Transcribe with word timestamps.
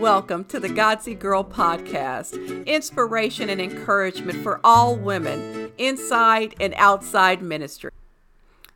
welcome 0.00 0.44
to 0.44 0.58
the 0.58 0.68
Godsy 0.70 1.14
Girl 1.14 1.44
podcast. 1.44 2.64
Inspiration 2.64 3.50
and 3.50 3.60
encouragement 3.60 4.38
for 4.42 4.58
all 4.64 4.96
women 4.96 5.72
inside 5.76 6.54
and 6.58 6.72
outside 6.78 7.42
ministry. 7.42 7.90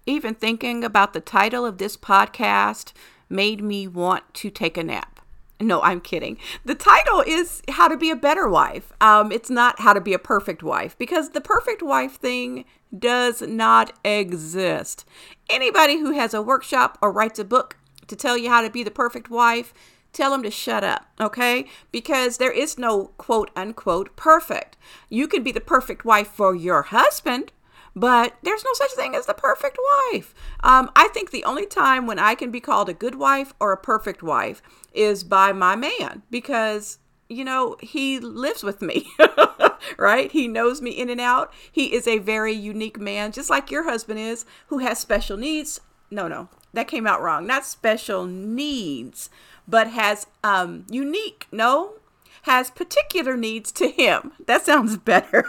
Even 0.04 0.34
thinking 0.34 0.84
about 0.84 1.14
the 1.14 1.22
title 1.22 1.64
of 1.64 1.79
this 1.79 1.96
podcast 1.96 2.92
made 3.30 3.62
me 3.62 3.88
want 3.88 4.34
to 4.34 4.50
take 4.50 4.76
a 4.76 4.85
nap. 4.85 5.21
No, 5.58 5.81
I'm 5.81 6.03
kidding. 6.03 6.37
The 6.63 6.74
title 6.74 7.25
is 7.27 7.63
How 7.71 7.88
to 7.88 7.97
Be 7.97 8.11
a 8.11 8.17
Better 8.17 8.47
Wife. 8.47 8.93
Um, 9.01 9.33
it's 9.33 9.49
not 9.49 9.81
How 9.81 9.95
to 9.95 10.03
Be 10.03 10.13
a 10.13 10.19
Perfect 10.19 10.63
Wife 10.63 10.95
because 10.99 11.31
the 11.31 11.41
perfect 11.41 11.83
wife 11.83 12.17
thing 12.17 12.67
does 12.97 13.41
not 13.41 13.99
exist. 14.04 15.06
Anybody 15.49 15.97
who 15.97 16.12
has 16.12 16.34
a 16.34 16.43
workshop 16.43 16.98
or 17.01 17.11
writes 17.11 17.38
a 17.38 17.47
book 17.47 17.79
to 18.09 18.15
tell 18.15 18.37
you 18.37 18.51
how 18.51 18.61
to 18.61 18.69
be 18.69 18.83
the 18.83 18.91
perfect 18.91 19.30
wife 19.30 19.73
tell 20.15 20.30
them 20.30 20.42
to 20.42 20.51
shut 20.51 20.84
up, 20.84 21.06
okay? 21.20 21.66
Because 21.92 22.38
there 22.38 22.52
is 22.52 22.78
no 22.78 23.06
quote 23.18 23.50
unquote 23.54 24.16
perfect. 24.16 24.77
You 25.09 25.28
can 25.28 25.42
be 25.42 25.52
the 25.52 25.60
perfect 25.60 26.04
wife 26.04 26.28
for 26.28 26.54
your 26.54 26.82
husband, 26.82 27.52
but 27.95 28.37
there's 28.42 28.64
no 28.64 28.73
such 28.74 28.92
thing 28.92 29.14
as 29.14 29.27
the 29.27 29.34
perfect 29.34 29.78
wife. 30.12 30.34
Um, 30.60 30.90
I 30.96 31.09
think 31.09 31.30
the 31.30 31.45
only 31.45 31.66
time 31.66 32.06
when 32.06 32.18
I 32.18 32.34
can 32.34 32.50
be 32.50 32.60
called 32.60 32.88
a 32.88 32.95
good 32.95 33.16
wife 33.16 33.54
or 33.60 33.73
a 33.73 33.77
perfect 33.77 34.23
wife 34.23 34.62
is 34.92 35.24
by 35.24 35.52
my 35.52 35.77
man 35.77 36.23
because 36.30 36.98
you 37.28 37.45
know, 37.45 37.76
he 37.80 38.20
lives 38.20 38.62
with 38.62 38.82
me, 38.82 39.09
right? 39.98 40.30
He 40.30 40.46
knows 40.46 40.82
me 40.82 40.90
in 40.90 41.09
and 41.09 41.20
out. 41.20 41.52
He 41.70 41.95
is 41.95 42.06
a 42.06 42.18
very 42.18 42.52
unique 42.52 43.01
man, 43.01 43.32
just 43.32 43.51
like 43.51 43.70
your 43.70 43.84
husband 43.84 44.18
is, 44.20 44.45
who 44.66 44.78
has 44.78 44.98
special 44.98 45.37
needs. 45.37 45.80
No, 46.10 46.28
no, 46.28 46.48
that 46.74 46.88
came 46.88 47.06
out 47.06 47.23
wrong. 47.23 47.46
Not 47.46 47.65
special 47.65 48.26
needs, 48.26 49.30
but 49.66 49.88
has 49.88 50.27
um, 50.42 50.86
unique, 50.91 51.46
no, 51.50 51.95
has 52.42 52.70
particular 52.70 53.37
needs 53.37 53.73
to 53.73 53.88
him. 53.88 54.32
That 54.46 54.65
sounds 54.65 54.96
better, 54.98 55.45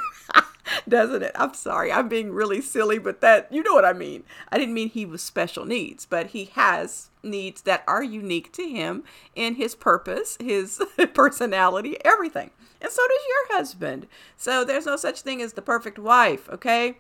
doesn't 0.88 1.24
it? 1.24 1.32
I'm 1.36 1.54
sorry, 1.54 1.92
I'm 1.92 2.08
being 2.08 2.32
really 2.32 2.62
silly, 2.62 2.98
but 3.00 3.22
that, 3.22 3.52
you 3.52 3.64
know 3.64 3.74
what 3.74 3.86
I 3.86 3.94
mean. 3.94 4.24
I 4.52 4.58
didn't 4.58 4.74
mean 4.74 4.90
he 4.90 5.06
was 5.06 5.22
special 5.22 5.66
needs, 5.66 6.06
but 6.06 6.28
he 6.28 6.46
has 6.54 7.10
needs 7.24 7.64
that 7.64 7.84
are 7.88 8.04
unique 8.04 8.52
to 8.54 8.68
him 8.68 9.04
in 9.36 9.56
his 9.56 9.76
purpose, 9.76 10.38
his 10.40 10.82
personality, 11.14 11.98
everything. 12.06 12.52
And 12.82 12.92
so 12.92 13.02
does 13.08 13.22
your 13.28 13.58
husband. 13.58 14.08
So 14.38 14.64
there's 14.64 14.86
no 14.86 14.96
such 14.96 15.22
thing 15.22 15.42
as 15.42 15.54
the 15.54 15.62
perfect 15.62 15.98
wife, 15.98 16.48
okay? 16.50 16.98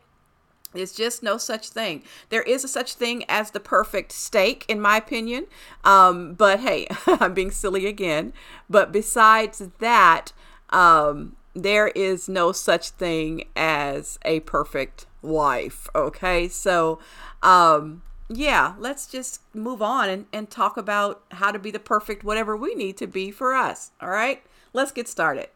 There's 0.76 0.92
just 0.92 1.24
no 1.24 1.38
such 1.38 1.70
thing. 1.70 2.04
There 2.30 2.44
is 2.44 2.64
a 2.64 2.68
such 2.68 2.94
thing 2.94 3.26
as 3.28 3.52
the 3.52 3.60
perfect 3.60 4.12
steak, 4.12 4.66
in 4.68 4.80
my 4.80 4.98
opinion. 4.98 5.48
Um, 5.84 6.34
but 6.34 6.60
hey, 6.60 6.88
I'm 7.08 7.34
being 7.34 7.52
silly 7.52 7.86
again. 7.86 8.34
But 8.70 8.92
besides 8.92 9.62
that, 9.80 10.32
um, 10.70 11.36
there 11.54 11.88
is 11.90 12.30
no 12.30 12.52
such 12.52 12.90
thing 12.90 13.46
as 13.56 14.20
a 14.24 14.42
perfect 14.42 15.06
wife. 15.22 15.88
Okay, 15.96 16.48
so 16.48 17.00
um, 17.42 18.04
yeah, 18.30 18.74
let's 18.78 19.08
just 19.08 19.42
move 19.54 19.82
on 19.82 20.10
and, 20.10 20.26
and 20.34 20.50
talk 20.50 20.78
about 20.78 21.24
how 21.32 21.52
to 21.52 21.60
be 21.60 21.72
the 21.72 21.80
perfect 21.80 22.24
whatever 22.24 22.56
we 22.58 22.76
need 22.76 22.98
to 22.98 23.08
be 23.08 23.32
for 23.32 23.54
us. 23.54 23.92
All 24.02 24.10
right, 24.10 24.44
let's 24.74 24.92
get 24.92 25.08
started. 25.08 25.48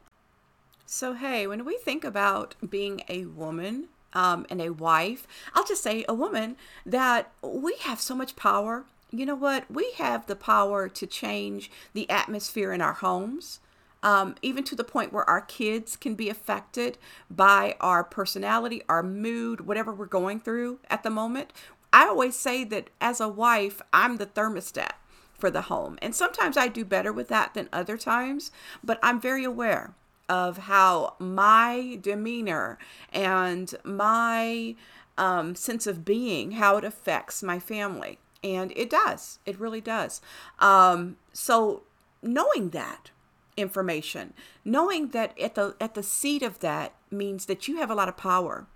So, 0.85 1.13
hey, 1.13 1.45
when 1.45 1.65
we 1.65 1.77
think 1.77 2.03
about 2.03 2.55
being 2.67 3.01
a 3.07 3.25
woman, 3.25 3.89
um, 4.13 4.45
and 4.49 4.61
a 4.61 4.69
wife, 4.69 5.27
I'll 5.53 5.65
just 5.65 5.83
say 5.83 6.05
a 6.07 6.13
woman, 6.13 6.55
that 6.85 7.31
we 7.41 7.75
have 7.81 7.99
so 7.99 8.15
much 8.15 8.35
power. 8.35 8.85
You 9.11 9.25
know 9.25 9.35
what? 9.35 9.69
We 9.71 9.91
have 9.97 10.27
the 10.27 10.35
power 10.35 10.87
to 10.89 11.07
change 11.07 11.71
the 11.93 12.09
atmosphere 12.09 12.71
in 12.73 12.81
our 12.81 12.93
homes. 12.93 13.59
Um, 14.01 14.35
even 14.41 14.63
to 14.63 14.75
the 14.75 14.85
point 14.85 15.11
where 15.11 15.29
our 15.29 15.41
kids 15.41 15.97
can 15.97 16.15
be 16.15 16.29
affected 16.29 16.97
by 17.29 17.75
our 17.81 18.01
personality, 18.01 18.81
our 18.87 19.03
mood, 19.03 19.67
whatever 19.67 19.93
we're 19.93 20.05
going 20.05 20.39
through 20.39 20.79
at 20.89 21.03
the 21.03 21.09
moment. 21.09 21.51
I 21.91 22.05
always 22.05 22.37
say 22.37 22.63
that 22.63 22.91
as 23.01 23.19
a 23.19 23.27
wife, 23.27 23.81
I'm 23.91 24.15
the 24.15 24.25
thermostat 24.25 24.93
for 25.37 25.49
the 25.49 25.63
home. 25.63 25.97
And 26.01 26.15
sometimes 26.15 26.55
I 26.55 26.67
do 26.67 26.85
better 26.85 27.11
with 27.11 27.27
that 27.29 27.53
than 27.53 27.67
other 27.73 27.97
times, 27.97 28.51
but 28.83 28.99
I'm 29.01 29.19
very 29.19 29.43
aware 29.43 29.93
of 30.29 30.57
how 30.57 31.15
my 31.19 31.97
demeanor 32.01 32.77
and 33.11 33.73
my 33.83 34.75
um, 35.17 35.55
sense 35.55 35.87
of 35.87 36.05
being, 36.05 36.51
how 36.51 36.77
it 36.77 36.85
affects 36.85 37.43
my 37.43 37.59
family. 37.59 38.19
And 38.41 38.71
it 38.75 38.89
does. 38.89 39.39
It 39.45 39.59
really 39.59 39.81
does. 39.81 40.21
Um, 40.59 41.17
so 41.33 41.83
knowing 42.21 42.69
that 42.69 43.11
information, 43.57 44.33
knowing 44.63 45.09
that 45.09 45.37
at 45.37 45.55
the 45.55 45.75
at 45.81 45.93
the 45.93 46.03
seat 46.03 46.41
of 46.41 46.59
that 46.59 46.93
means 47.11 47.45
that 47.47 47.67
you 47.67 47.77
have 47.77 47.89
a 47.89 47.95
lot 47.95 48.07
of 48.07 48.15
power. 48.15 48.67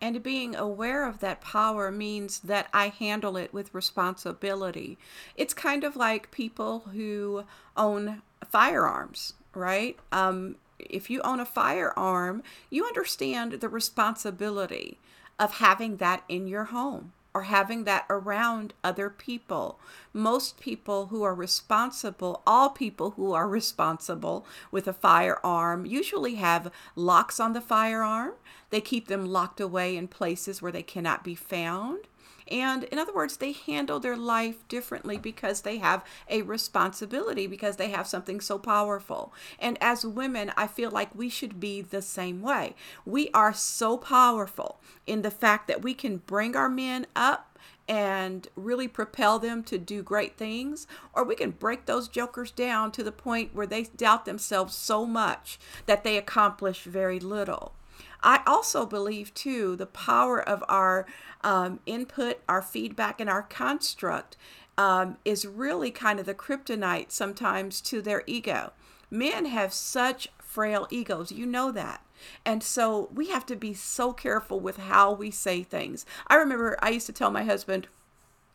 And 0.00 0.20
being 0.20 0.56
aware 0.56 1.06
of 1.06 1.20
that 1.20 1.40
power 1.40 1.92
means 1.92 2.40
that 2.40 2.66
I 2.72 2.88
handle 2.88 3.36
it 3.36 3.54
with 3.54 3.72
responsibility. 3.72 4.98
It's 5.36 5.54
kind 5.54 5.84
of 5.84 5.94
like 5.94 6.32
people 6.32 6.80
who 6.92 7.44
own 7.76 8.22
firearms 8.50 9.34
right? 9.54 9.98
Um, 10.10 10.56
if 10.78 11.10
you 11.10 11.20
own 11.22 11.40
a 11.40 11.44
firearm, 11.44 12.42
you 12.70 12.84
understand 12.84 13.52
the 13.52 13.68
responsibility 13.68 14.98
of 15.38 15.54
having 15.54 15.96
that 15.98 16.24
in 16.28 16.46
your 16.46 16.64
home 16.64 17.12
or 17.34 17.44
having 17.44 17.84
that 17.84 18.04
around 18.10 18.74
other 18.84 19.08
people. 19.08 19.78
Most 20.12 20.60
people 20.60 21.06
who 21.06 21.22
are 21.22 21.34
responsible, 21.34 22.42
all 22.46 22.70
people 22.70 23.12
who 23.12 23.32
are 23.32 23.48
responsible 23.48 24.44
with 24.70 24.86
a 24.86 24.92
firearm, 24.92 25.86
usually 25.86 26.34
have 26.34 26.70
locks 26.94 27.40
on 27.40 27.54
the 27.54 27.60
firearm. 27.60 28.34
They 28.70 28.80
keep 28.82 29.08
them 29.08 29.26
locked 29.26 29.60
away 29.60 29.96
in 29.96 30.08
places 30.08 30.60
where 30.60 30.72
they 30.72 30.82
cannot 30.82 31.24
be 31.24 31.34
found. 31.34 32.06
And 32.52 32.84
in 32.84 32.98
other 32.98 33.14
words, 33.14 33.38
they 33.38 33.52
handle 33.52 33.98
their 33.98 34.16
life 34.16 34.68
differently 34.68 35.16
because 35.16 35.62
they 35.62 35.78
have 35.78 36.04
a 36.28 36.42
responsibility, 36.42 37.46
because 37.46 37.76
they 37.76 37.88
have 37.90 38.06
something 38.06 38.42
so 38.42 38.58
powerful. 38.58 39.32
And 39.58 39.78
as 39.80 40.04
women, 40.04 40.52
I 40.54 40.66
feel 40.66 40.90
like 40.90 41.14
we 41.14 41.30
should 41.30 41.58
be 41.58 41.80
the 41.80 42.02
same 42.02 42.42
way. 42.42 42.74
We 43.06 43.30
are 43.32 43.54
so 43.54 43.96
powerful 43.96 44.80
in 45.06 45.22
the 45.22 45.30
fact 45.30 45.66
that 45.68 45.82
we 45.82 45.94
can 45.94 46.18
bring 46.18 46.54
our 46.54 46.68
men 46.68 47.06
up 47.16 47.58
and 47.88 48.46
really 48.54 48.86
propel 48.86 49.38
them 49.38 49.64
to 49.64 49.78
do 49.78 50.02
great 50.02 50.36
things, 50.36 50.86
or 51.14 51.24
we 51.24 51.34
can 51.34 51.52
break 51.52 51.86
those 51.86 52.06
jokers 52.06 52.50
down 52.50 52.92
to 52.92 53.02
the 53.02 53.10
point 53.10 53.54
where 53.54 53.66
they 53.66 53.84
doubt 53.84 54.26
themselves 54.26 54.74
so 54.74 55.06
much 55.06 55.58
that 55.86 56.04
they 56.04 56.18
accomplish 56.18 56.82
very 56.84 57.18
little. 57.18 57.72
I 58.22 58.42
also 58.46 58.86
believe, 58.86 59.34
too, 59.34 59.76
the 59.76 59.86
power 59.86 60.40
of 60.40 60.62
our 60.68 61.06
um, 61.42 61.80
input, 61.86 62.40
our 62.48 62.62
feedback, 62.62 63.20
and 63.20 63.28
our 63.28 63.42
construct 63.42 64.36
um, 64.78 65.18
is 65.24 65.46
really 65.46 65.90
kind 65.90 66.20
of 66.20 66.26
the 66.26 66.34
kryptonite 66.34 67.10
sometimes 67.10 67.80
to 67.82 68.00
their 68.00 68.22
ego. 68.26 68.72
Men 69.10 69.46
have 69.46 69.72
such 69.72 70.28
frail 70.38 70.86
egos, 70.90 71.32
you 71.32 71.46
know 71.46 71.72
that. 71.72 72.04
And 72.44 72.62
so 72.62 73.08
we 73.12 73.28
have 73.28 73.44
to 73.46 73.56
be 73.56 73.74
so 73.74 74.12
careful 74.12 74.60
with 74.60 74.76
how 74.76 75.12
we 75.12 75.30
say 75.30 75.62
things. 75.62 76.06
I 76.28 76.36
remember 76.36 76.78
I 76.80 76.90
used 76.90 77.06
to 77.06 77.12
tell 77.12 77.30
my 77.30 77.44
husband, 77.44 77.88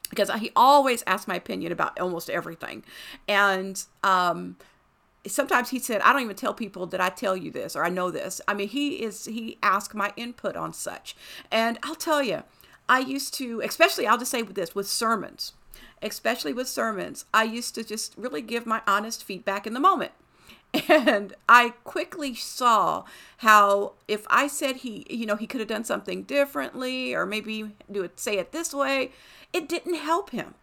because 0.09 0.31
he 0.39 0.51
always 0.55 1.03
asked 1.05 1.27
my 1.27 1.35
opinion 1.35 1.71
about 1.71 1.99
almost 1.99 2.29
everything. 2.29 2.83
And 3.27 3.83
um, 4.03 4.55
sometimes 5.27 5.69
he 5.69 5.79
said, 5.79 6.01
I 6.01 6.13
don't 6.13 6.21
even 6.21 6.35
tell 6.35 6.53
people 6.53 6.85
that 6.87 7.01
I 7.01 7.09
tell 7.09 7.35
you 7.35 7.51
this 7.51 7.75
or 7.75 7.83
I 7.83 7.89
know 7.89 8.11
this. 8.11 8.41
I 8.47 8.53
mean, 8.53 8.67
he 8.67 9.03
is, 9.03 9.25
he 9.25 9.57
asked 9.63 9.95
my 9.95 10.13
input 10.15 10.55
on 10.55 10.73
such. 10.73 11.15
And 11.51 11.77
I'll 11.83 11.95
tell 11.95 12.21
you, 12.21 12.43
I 12.89 12.99
used 12.99 13.33
to, 13.35 13.61
especially, 13.61 14.07
I'll 14.07 14.17
just 14.17 14.31
say 14.31 14.43
with 14.43 14.55
this, 14.55 14.75
with 14.75 14.87
sermons, 14.87 15.53
especially 16.01 16.53
with 16.53 16.67
sermons, 16.67 17.25
I 17.33 17.43
used 17.43 17.75
to 17.75 17.83
just 17.83 18.13
really 18.17 18.41
give 18.41 18.65
my 18.65 18.81
honest 18.87 19.23
feedback 19.23 19.67
in 19.67 19.73
the 19.73 19.79
moment. 19.79 20.11
And 20.89 21.33
I 21.47 21.69
quickly 21.83 22.35
saw 22.35 23.05
how 23.37 23.93
if 24.07 24.25
I 24.29 24.47
said 24.47 24.77
he, 24.77 25.05
you 25.09 25.25
know, 25.25 25.35
he 25.35 25.47
could 25.47 25.61
have 25.61 25.69
done 25.69 25.85
something 25.85 26.23
differently 26.23 27.13
or 27.13 27.25
maybe 27.25 27.71
do 27.89 28.03
it, 28.03 28.19
say 28.19 28.37
it 28.37 28.51
this 28.51 28.73
way, 28.73 29.11
it 29.53 29.69
didn't 29.69 29.95
help 29.95 30.31
him 30.31 30.55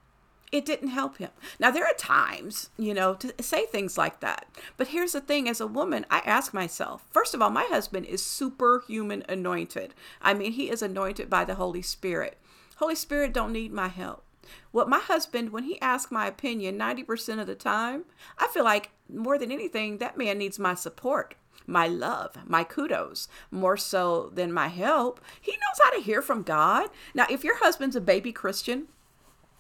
it 0.55 0.65
didn't 0.65 0.91
help 0.91 1.19
him. 1.19 1.31
Now, 1.59 1.73
there 1.73 1.85
are 1.85 1.95
times, 1.95 2.71
you 2.79 2.95
know, 2.95 3.15
to 3.15 3.35
say 3.43 3.67
things 3.67 3.99
like 3.99 4.21
that. 4.21 4.47
But 4.77 4.89
here's 4.89 5.11
the 5.11 5.21
thing 5.21 5.49
as 5.49 5.61
a 5.61 5.67
woman, 5.67 6.07
I 6.09 6.19
ask 6.25 6.55
myself 6.55 7.05
first 7.11 7.35
of 7.35 7.43
all, 7.43 7.51
my 7.51 7.65
husband 7.65 8.07
is 8.07 8.25
superhuman 8.25 9.25
anointed. 9.29 9.95
I 10.23 10.33
mean, 10.33 10.53
he 10.53 10.71
is 10.71 10.81
anointed 10.81 11.29
by 11.29 11.45
the 11.45 11.57
Holy 11.57 11.83
Spirit. 11.83 12.39
Holy 12.77 12.95
Spirit 12.95 13.33
don't 13.33 13.53
need 13.53 13.73
my 13.73 13.89
help. 13.89 14.23
What 14.71 14.89
my 14.89 15.01
husband, 15.01 15.51
when 15.51 15.65
he 15.65 15.81
asks 15.81 16.13
my 16.13 16.29
opinion 16.29 16.79
90% 16.79 17.41
of 17.41 17.49
the 17.49 17.57
time, 17.57 18.05
I 18.39 18.47
feel 18.47 18.65
like 18.65 18.91
more 19.13 19.39
than 19.39 19.51
anything, 19.51 19.99
that 19.99 20.17
man 20.17 20.39
needs 20.39 20.61
my 20.61 20.75
support 20.75 21.35
my 21.67 21.87
love, 21.87 22.37
my 22.47 22.63
kudos, 22.63 23.27
more 23.51 23.77
so 23.77 24.31
than 24.35 24.53
my 24.53 24.69
help. 24.69 25.19
He 25.41 25.53
knows 25.53 25.81
how 25.83 25.97
to 25.97 26.03
hear 26.03 26.21
from 26.21 26.43
God. 26.43 26.91
Now, 27.15 27.25
if 27.31 27.43
your 27.43 27.59
husband's 27.59 27.97
a 27.97 28.03
baby 28.03 28.33
Christian, 28.33 28.89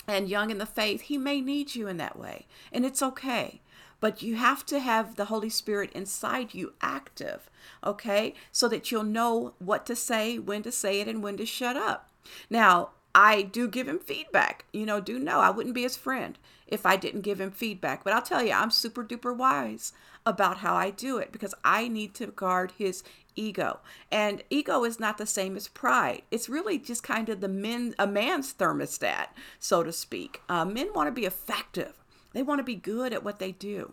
and 0.07 0.29
young 0.29 0.51
in 0.51 0.59
the 0.59 0.67
faith, 0.67 1.03
he 1.03 1.19
may 1.19 1.41
need 1.41 1.75
you 1.75 1.89
in 1.89 1.97
that 1.97 2.19
way, 2.19 2.47
and 2.73 2.85
it's 2.85 3.03
okay. 3.03 3.61
but 4.05 4.21
you 4.21 4.37
have 4.37 4.67
to 4.67 4.81
have 4.81 5.17
the 5.17 5.25
Holy 5.25 5.49
Spirit 5.49 5.91
inside 5.95 6.53
you 6.53 6.75
active, 6.83 7.49
okay? 7.83 8.35
So 8.53 8.69
that 8.69 8.93
you'll 8.93 9.03
know 9.03 9.55
what 9.59 9.87
to 9.87 9.97
say, 9.97 10.39
when 10.39 10.63
to 10.65 10.71
say 10.71 11.01
it, 11.01 11.09
and 11.09 11.23
when 11.23 11.39
to 11.39 11.47
shut 11.47 11.75
up. 11.75 12.11
Now, 12.51 12.91
I 13.15 13.43
do 13.43 13.69
give 13.69 13.89
him 13.89 13.99
feedback. 13.99 14.65
You 14.73 14.87
know, 14.87 15.01
do 15.01 15.19
know 15.19 15.39
I 15.39 15.51
wouldn't 15.51 15.75
be 15.75 15.83
his 15.83 15.97
friend 15.97 16.39
if 16.67 16.85
I 16.85 16.97
didn't 16.97 17.21
give 17.21 17.41
him 17.41 17.51
feedback. 17.51 18.03
But 18.03 18.13
I'll 18.13 18.23
tell 18.23 18.43
you, 18.43 18.53
I'm 18.53 18.71
super 18.71 19.05
duper 19.05 19.37
wise 19.37 19.93
about 20.27 20.59
how 20.59 20.75
I 20.75 20.91
do 20.91 21.19
it 21.19 21.31
because 21.31 21.55
I 21.63 21.89
need 21.89 22.15
to 22.15 22.27
guard 22.27 22.73
his 22.77 23.03
ego. 23.37 23.81
And 24.11 24.43
ego 24.51 24.85
is 24.85 24.99
not 24.99 25.19
the 25.19 25.27
same 25.27 25.57
as 25.57 25.69
pride. 25.69 26.23
It's 26.31 26.49
really 26.49 26.79
just 26.79 27.03
kind 27.03 27.29
of 27.29 27.41
the 27.41 27.49
men 27.49 27.95
a 27.99 28.07
man's 28.07 28.53
thermostat, 28.53 29.29
so 29.59 29.83
to 29.83 29.93
speak. 29.93 30.41
Uh, 30.49 30.65
men 30.65 30.93
want 30.95 31.09
to 31.09 31.13
be 31.13 31.27
effective. 31.27 31.95
They 32.33 32.43
want 32.43 32.59
to 32.59 32.65
be 32.65 32.75
good 32.75 33.13
at 33.13 33.25
what 33.25 33.39
they 33.39 33.53
do. 33.53 33.93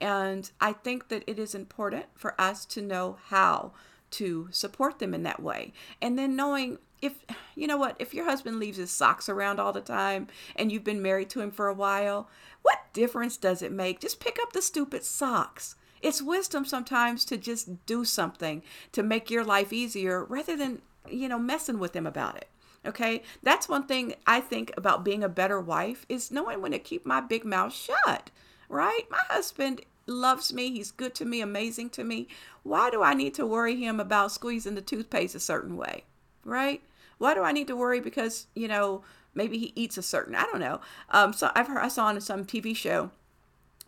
And 0.00 0.50
I 0.60 0.72
think 0.72 1.08
that 1.08 1.24
it 1.26 1.38
is 1.38 1.54
important 1.54 2.06
for 2.14 2.38
us 2.40 2.64
to 2.66 2.82
know 2.82 3.18
how 3.26 3.72
to 4.12 4.48
support 4.50 4.98
them 4.98 5.14
in 5.14 5.22
that 5.24 5.42
way. 5.42 5.72
And 6.00 6.18
then 6.18 6.36
knowing 6.36 6.78
if 7.02 7.14
you 7.54 7.66
know 7.66 7.76
what 7.76 7.96
if 7.98 8.12
your 8.12 8.24
husband 8.24 8.58
leaves 8.58 8.78
his 8.78 8.90
socks 8.90 9.28
around 9.28 9.58
all 9.58 9.72
the 9.72 9.80
time 9.80 10.26
and 10.54 10.70
you've 10.70 10.84
been 10.84 11.02
married 11.02 11.30
to 11.30 11.40
him 11.40 11.50
for 11.50 11.68
a 11.68 11.74
while 11.74 12.28
what 12.66 12.92
difference 12.92 13.36
does 13.36 13.62
it 13.62 13.70
make? 13.70 14.00
Just 14.00 14.18
pick 14.18 14.38
up 14.42 14.52
the 14.52 14.60
stupid 14.60 15.04
socks. 15.04 15.76
It's 16.02 16.20
wisdom 16.20 16.64
sometimes 16.64 17.24
to 17.26 17.36
just 17.36 17.86
do 17.86 18.04
something 18.04 18.60
to 18.90 19.04
make 19.04 19.30
your 19.30 19.44
life 19.44 19.72
easier 19.72 20.24
rather 20.24 20.56
than 20.56 20.82
you 21.08 21.28
know 21.28 21.38
messing 21.38 21.78
with 21.78 21.94
him 21.94 22.06
about 22.08 22.36
it 22.36 22.48
okay? 22.84 23.22
That's 23.40 23.68
one 23.68 23.86
thing 23.86 24.14
i 24.26 24.40
think 24.40 24.72
about 24.76 25.04
being 25.04 25.22
a 25.22 25.28
better 25.28 25.60
wife 25.60 26.04
is 26.08 26.32
knowing 26.32 26.60
when 26.60 26.72
to 26.72 26.80
keep 26.80 27.06
my 27.06 27.20
big 27.20 27.44
mouth 27.44 27.72
shut 27.72 28.32
right? 28.68 29.04
My 29.08 29.22
husband 29.28 29.82
loves 30.08 30.52
me. 30.52 30.72
He's 30.72 30.90
good 30.90 31.14
to 31.16 31.24
me 31.24 31.40
amazing 31.40 31.90
to 31.90 32.02
me. 32.02 32.26
Why 32.64 32.90
do 32.90 33.00
i 33.00 33.14
need 33.14 33.34
to 33.34 33.46
worry 33.46 33.76
him 33.76 34.00
about 34.00 34.32
squeezing 34.32 34.74
the 34.74 34.80
toothpaste 34.80 35.36
a 35.36 35.40
certain 35.40 35.76
way 35.76 36.02
right? 36.46 36.82
Why 37.18 37.34
do 37.34 37.42
I 37.42 37.52
need 37.52 37.66
to 37.68 37.76
worry 37.76 38.00
because, 38.00 38.46
you 38.54 38.68
know, 38.68 39.02
maybe 39.34 39.58
he 39.58 39.72
eats 39.74 39.98
a 39.98 40.02
certain, 40.02 40.34
I 40.34 40.44
don't 40.44 40.60
know. 40.60 40.80
Um, 41.10 41.32
so 41.32 41.50
I've 41.54 41.68
heard, 41.68 41.78
I 41.78 41.88
saw 41.88 42.06
on 42.06 42.20
some 42.20 42.44
TV 42.44 42.74
show, 42.74 43.10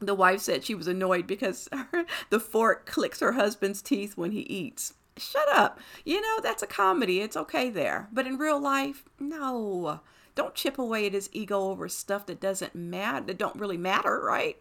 the 0.01 0.15
wife 0.15 0.41
said 0.41 0.65
she 0.65 0.75
was 0.75 0.87
annoyed 0.87 1.27
because 1.27 1.69
her, 1.93 2.05
the 2.31 2.41
fork 2.41 2.87
clicks 2.87 3.21
her 3.21 3.33
husband's 3.33 3.83
teeth 3.83 4.17
when 4.17 4.33
he 4.33 4.41
eats. 4.41 4.95
Shut 5.17 5.49
up. 5.49 5.81
You 6.05 6.21
know, 6.21 6.41
that's 6.43 6.63
a 6.63 6.67
comedy. 6.67 7.21
It's 7.21 7.37
okay 7.37 7.71
there. 7.71 8.09
But 8.13 8.27
in 8.27 8.39
real 8.39 8.61
life, 8.61 9.05
no. 9.19 10.01
Don't 10.37 10.55
chip 10.55 10.79
away 10.79 11.07
at 11.07 11.15
his 11.15 11.29
ego 11.33 11.59
over 11.63 11.89
stuff 11.89 12.27
that 12.27 12.41
doesn't 12.41 12.73
matter, 12.73 13.27
that 13.27 13.39
don't 13.39 13.57
really 13.57 13.77
matter, 13.77 14.21
right? 14.21 14.57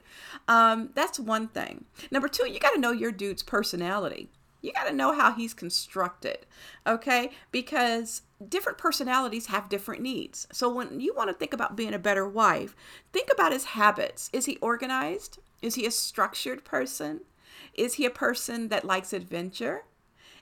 Um, 0.47 0.89
that's 0.95 1.19
one 1.19 1.49
thing. 1.49 1.85
Number 2.09 2.27
two, 2.27 2.49
you 2.49 2.59
got 2.59 2.71
to 2.71 2.79
know 2.79 2.91
your 2.91 3.11
dude's 3.11 3.43
personality 3.43 4.31
you 4.67 4.73
got 4.73 4.87
to 4.87 4.93
know 4.93 5.13
how 5.13 5.31
he's 5.31 5.53
constructed, 5.53 6.45
okay? 6.85 7.31
Because 7.51 8.21
different 8.47 8.77
personalities 8.77 9.47
have 9.47 9.69
different 9.69 10.01
needs. 10.01 10.47
So 10.51 10.71
when 10.71 10.99
you 10.99 11.13
want 11.15 11.29
to 11.29 11.33
think 11.33 11.53
about 11.53 11.75
being 11.75 11.93
a 11.93 11.99
better 11.99 12.27
wife, 12.27 12.75
think 13.13 13.29
about 13.33 13.53
his 13.53 13.65
habits. 13.65 14.29
Is 14.33 14.45
he 14.45 14.57
organized? 14.57 15.39
Is 15.61 15.75
he 15.75 15.85
a 15.85 15.91
structured 15.91 16.65
person? 16.65 17.21
Is 17.73 17.95
he 17.95 18.05
a 18.05 18.11
person 18.11 18.67
that 18.67 18.85
likes 18.85 19.13
adventure? 19.13 19.85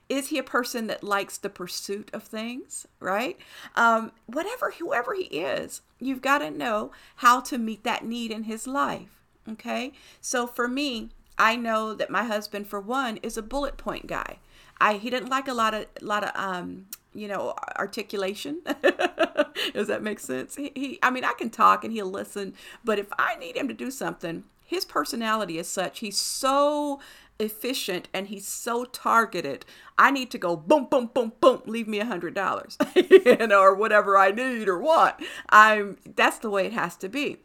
Is 0.08 0.28
he 0.28 0.38
a 0.38 0.44
person 0.44 0.86
that 0.86 1.02
likes 1.02 1.38
the 1.38 1.48
pursuit 1.48 2.10
of 2.12 2.22
things, 2.22 2.86
right? 3.00 3.38
Um, 3.74 4.12
whatever, 4.26 4.72
whoever 4.78 5.14
he 5.14 5.24
is, 5.24 5.82
you've 5.98 6.22
got 6.22 6.38
to 6.38 6.50
know 6.50 6.92
how 7.16 7.40
to 7.40 7.58
meet 7.58 7.82
that 7.84 8.04
need 8.04 8.30
in 8.30 8.44
his 8.44 8.66
life, 8.66 9.22
okay? 9.48 9.92
So 10.20 10.46
for 10.46 10.68
me, 10.68 11.10
I 11.38 11.56
know 11.56 11.94
that 11.94 12.10
my 12.10 12.24
husband, 12.24 12.66
for 12.66 12.80
one, 12.80 13.18
is 13.18 13.36
a 13.36 13.42
bullet 13.42 13.76
point 13.76 14.06
guy. 14.06 14.38
I 14.80 14.94
he 14.94 15.10
didn't 15.10 15.28
like 15.28 15.48
a 15.48 15.54
lot 15.54 15.74
of 15.74 15.86
a 16.00 16.04
lot 16.04 16.24
of 16.24 16.30
um 16.34 16.86
you 17.14 17.28
know 17.28 17.54
articulation. 17.78 18.60
Does 19.74 19.88
that 19.88 20.02
make 20.02 20.20
sense? 20.20 20.56
He, 20.56 20.72
he 20.74 20.98
I 21.02 21.10
mean 21.10 21.24
I 21.24 21.32
can 21.32 21.50
talk 21.50 21.84
and 21.84 21.92
he'll 21.92 22.10
listen, 22.10 22.54
but 22.84 22.98
if 22.98 23.06
I 23.18 23.36
need 23.36 23.56
him 23.56 23.68
to 23.68 23.74
do 23.74 23.90
something, 23.90 24.44
his 24.64 24.84
personality 24.84 25.58
is 25.58 25.68
such 25.68 26.00
he's 26.00 26.18
so 26.18 27.00
efficient 27.38 28.08
and 28.14 28.28
he's 28.28 28.46
so 28.46 28.84
targeted. 28.84 29.64
I 29.98 30.10
need 30.10 30.30
to 30.30 30.38
go 30.38 30.56
boom, 30.56 30.86
boom, 30.90 31.10
boom, 31.12 31.32
boom, 31.40 31.62
leave 31.66 31.88
me 31.88 32.00
a 32.00 32.06
hundred 32.06 32.34
dollars, 32.34 32.76
you 32.94 33.46
know, 33.46 33.60
or 33.60 33.74
whatever 33.74 34.16
I 34.16 34.30
need 34.30 34.68
or 34.68 34.78
want. 34.78 35.16
I'm 35.48 35.96
that's 36.14 36.38
the 36.38 36.50
way 36.50 36.66
it 36.66 36.72
has 36.72 36.96
to 36.96 37.08
be. 37.08 37.38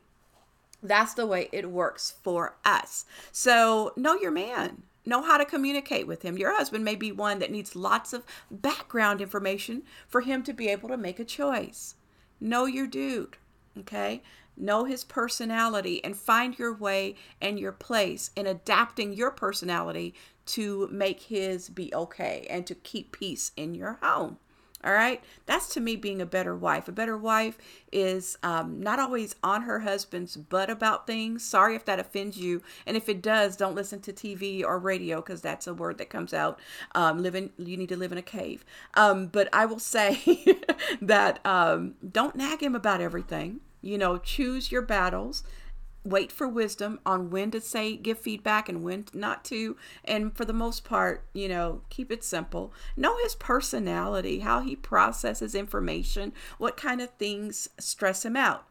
That's 0.84 1.14
the 1.14 1.28
way 1.28 1.50
it 1.52 1.72
works 1.72 2.14
for 2.24 2.56
us. 2.66 3.06
So 3.32 3.94
know 3.96 4.16
your 4.16 4.32
man. 4.32 4.84
Know 5.06 5.22
how 5.22 5.38
to 5.38 5.46
communicate 5.46 6.06
with 6.06 6.22
him. 6.22 6.38
Your 6.38 6.56
husband 6.56 6.86
may 6.86 6.96
be 6.96 7.12
one 7.12 7.40
that 7.40 7.52
needs 7.52 7.76
lots 7.76 8.14
of 8.14 8.24
background 8.52 9.20
information 9.20 9.84
for 10.08 10.22
him 10.22 10.44
to 10.44 10.54
be 10.54 10.68
able 10.68 10.90
to 10.90 10.98
make 10.98 11.20
a 11.20 11.26
choice. 11.26 11.96
Know 12.40 12.66
your 12.66 12.88
dude, 12.88 13.38
okay? 13.78 14.22
Know 14.56 14.86
his 14.86 15.04
personality 15.04 16.04
and 16.04 16.16
find 16.16 16.58
your 16.60 16.74
way 16.74 17.16
and 17.40 17.60
your 17.60 17.72
place 17.72 18.30
in 18.36 18.46
adapting 18.46 19.14
your 19.14 19.32
personality 19.32 20.14
to 20.48 20.88
make 20.92 21.22
his 21.22 21.70
be 21.70 21.94
okay 21.94 22.46
and 22.50 22.68
to 22.68 22.76
keep 22.76 23.12
peace 23.12 23.52
in 23.56 23.74
your 23.74 23.98
home. 24.02 24.38
All 24.84 24.94
right. 24.94 25.24
That's 25.46 25.74
to 25.74 25.80
me 25.80 25.96
being 25.96 26.22
a 26.22 26.26
better 26.26 26.56
wife. 26.56 26.88
A 26.88 26.92
better 26.92 27.18
wife 27.18 27.58
is 27.92 28.38
um, 28.42 28.82
not 28.82 29.00
always 29.00 29.36
on 29.44 29.64
her 29.64 29.82
husband's 29.82 30.36
butt 30.36 30.70
about 30.70 31.06
things. 31.06 31.44
Sorry 31.44 31.76
if 31.76 31.86
that 31.86 32.00
offends 32.00 32.38
you. 32.38 32.64
And 32.86 32.98
if 32.98 33.08
it 33.08 33.22
does, 33.22 33.56
don't 33.56 33.76
listen 33.76 34.00
to 34.02 34.14
TV 34.14 34.64
or 34.64 34.80
radio 34.80 35.18
because 35.18 35.42
that's 35.42 35.68
a 35.68 35.74
word 35.74 35.98
that 36.00 36.10
comes 36.10 36.34
out. 36.34 36.60
Um, 36.96 37.22
living, 37.22 37.52
you 37.58 37.78
need 37.78 37.90
to 37.90 37.98
live 37.98 38.12
in 38.12 38.18
a 38.18 38.24
cave. 38.24 38.66
Um, 38.96 39.28
but 39.28 39.50
I 39.54 39.66
will 39.66 39.80
say 39.80 40.46
that 41.02 41.46
um, 41.46 41.96
don't 42.10 42.36
nag 42.36 42.64
him 42.64 42.76
about 42.76 43.02
everything. 43.02 43.60
You 43.82 43.98
know, 43.98 44.18
choose 44.18 44.72
your 44.72 44.84
battles 44.84 45.44
wait 46.04 46.32
for 46.32 46.48
wisdom 46.48 47.00
on 47.06 47.30
when 47.30 47.52
to 47.52 47.62
say 47.62 47.96
give 47.96 48.20
feedback 48.20 48.68
and 48.68 48.84
when 48.84 49.06
not 49.14 49.44
to. 49.46 49.78
And 50.04 50.36
for 50.36 50.46
the 50.46 50.54
most 50.54 50.84
part 50.84 51.26
you 51.34 51.48
know 51.48 51.82
keep 51.90 52.12
it 52.12 52.24
simple. 52.24 52.74
Know 52.96 53.18
his 53.24 53.36
personality 53.36 54.40
how 54.40 54.62
he 54.62 54.76
processes 54.76 55.56
information 55.56 56.34
what 56.58 56.78
kind 56.78 57.02
of 57.02 57.12
things 57.12 57.70
stress 57.80 58.26
him 58.26 58.36
out. 58.36 58.66